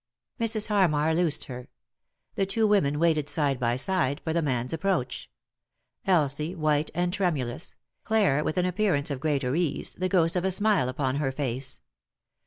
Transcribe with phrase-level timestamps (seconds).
[0.39, 0.67] Mrs.
[0.69, 1.69] Harmar loosed her.
[2.33, 5.29] The two women waited tide by side for the man's approach—
[6.07, 10.49] Elsie white and tremulous, Clare with an appearance of greater ease, the ghost of a
[10.49, 11.81] smile upon her face.